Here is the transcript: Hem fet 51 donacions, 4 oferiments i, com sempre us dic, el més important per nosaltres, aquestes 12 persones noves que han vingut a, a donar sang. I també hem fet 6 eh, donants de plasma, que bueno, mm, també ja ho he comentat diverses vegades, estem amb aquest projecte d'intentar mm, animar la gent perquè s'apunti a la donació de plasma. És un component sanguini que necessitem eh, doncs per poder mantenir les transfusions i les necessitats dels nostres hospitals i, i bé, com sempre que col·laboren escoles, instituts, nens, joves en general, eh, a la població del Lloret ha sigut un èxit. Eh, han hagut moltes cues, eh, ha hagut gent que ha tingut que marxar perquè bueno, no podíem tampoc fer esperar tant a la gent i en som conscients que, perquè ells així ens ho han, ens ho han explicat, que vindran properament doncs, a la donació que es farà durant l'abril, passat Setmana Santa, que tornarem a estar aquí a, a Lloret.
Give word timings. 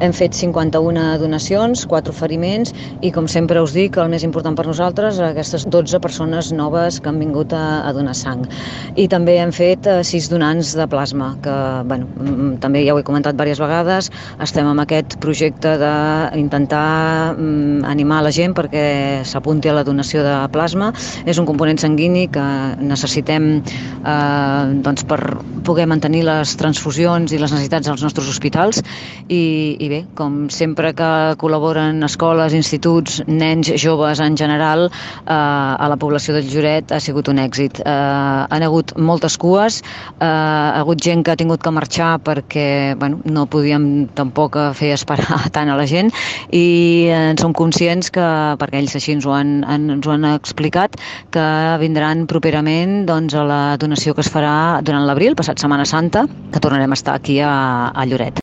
Hem 0.00 0.14
fet 0.16 0.32
51 0.32 1.18
donacions, 1.20 1.82
4 1.90 2.14
oferiments 2.14 2.72
i, 3.04 3.10
com 3.12 3.26
sempre 3.28 3.60
us 3.60 3.74
dic, 3.76 3.98
el 4.00 4.08
més 4.12 4.24
important 4.24 4.56
per 4.56 4.64
nosaltres, 4.64 5.18
aquestes 5.20 5.66
12 5.68 6.00
persones 6.00 6.48
noves 6.56 7.00
que 7.00 7.10
han 7.10 7.20
vingut 7.20 7.52
a, 7.52 7.82
a 7.84 7.92
donar 7.92 8.14
sang. 8.16 8.46
I 8.96 9.06
també 9.12 9.36
hem 9.42 9.52
fet 9.52 9.84
6 9.84 10.14
eh, 10.16 10.22
donants 10.32 10.72
de 10.78 10.86
plasma, 10.88 11.34
que 11.44 11.56
bueno, 11.90 12.08
mm, 12.16 12.54
també 12.64 12.84
ja 12.86 12.94
ho 12.94 13.00
he 13.02 13.04
comentat 13.06 13.36
diverses 13.36 13.60
vegades, 13.60 14.10
estem 14.40 14.70
amb 14.70 14.80
aquest 14.86 15.18
projecte 15.20 15.76
d'intentar 15.82 17.36
mm, 17.36 17.84
animar 17.90 18.22
la 18.24 18.32
gent 18.32 18.56
perquè 18.56 18.86
s'apunti 19.28 19.68
a 19.68 19.76
la 19.76 19.84
donació 19.84 20.24
de 20.24 20.34
plasma. 20.54 20.90
És 21.28 21.36
un 21.36 21.48
component 21.48 21.80
sanguini 21.80 22.26
que 22.32 22.46
necessitem 22.80 23.50
eh, 23.60 24.64
doncs 24.80 25.04
per 25.04 25.20
poder 25.68 25.86
mantenir 25.90 26.24
les 26.24 26.56
transfusions 26.56 27.32
i 27.32 27.40
les 27.40 27.52
necessitats 27.52 27.90
dels 27.90 28.04
nostres 28.06 28.32
hospitals 28.32 28.80
i, 29.28 29.76
i 29.76 29.89
bé, 29.90 30.00
com 30.18 30.48
sempre 30.52 30.92
que 30.96 31.08
col·laboren 31.40 32.04
escoles, 32.06 32.54
instituts, 32.56 33.20
nens, 33.26 33.70
joves 33.80 34.20
en 34.22 34.36
general, 34.38 34.86
eh, 34.90 35.32
a 35.34 35.88
la 35.90 35.98
població 36.00 36.34
del 36.36 36.48
Lloret 36.50 36.92
ha 36.94 37.00
sigut 37.02 37.28
un 37.28 37.40
èxit. 37.42 37.80
Eh, 37.82 37.90
han 37.90 38.62
hagut 38.66 38.94
moltes 38.96 39.36
cues, 39.40 39.80
eh, 39.82 40.24
ha 40.26 40.80
hagut 40.80 41.02
gent 41.02 41.24
que 41.24 41.34
ha 41.34 41.38
tingut 41.40 41.62
que 41.62 41.74
marxar 41.74 42.18
perquè 42.22 42.94
bueno, 42.98 43.20
no 43.24 43.46
podíem 43.50 44.08
tampoc 44.14 44.56
fer 44.78 44.92
esperar 44.94 45.50
tant 45.56 45.70
a 45.70 45.76
la 45.78 45.86
gent 45.90 46.12
i 46.54 47.10
en 47.14 47.38
som 47.40 47.54
conscients 47.56 48.10
que, 48.14 48.26
perquè 48.60 48.80
ells 48.80 48.94
així 48.96 49.16
ens 49.16 49.26
ho 49.26 49.34
han, 49.34 49.60
ens 49.64 50.06
ho 50.06 50.14
han 50.14 50.26
explicat, 50.30 50.96
que 51.34 51.46
vindran 51.82 52.26
properament 52.30 53.04
doncs, 53.10 53.34
a 53.34 53.44
la 53.46 53.62
donació 53.80 54.14
que 54.14 54.22
es 54.22 54.30
farà 54.30 54.80
durant 54.86 55.06
l'abril, 55.08 55.34
passat 55.38 55.58
Setmana 55.58 55.88
Santa, 55.88 56.26
que 56.52 56.62
tornarem 56.62 56.94
a 56.94 56.98
estar 56.98 57.18
aquí 57.18 57.40
a, 57.42 57.90
a 57.90 58.06
Lloret. 58.06 58.38